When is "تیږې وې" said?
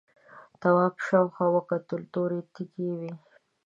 2.53-3.11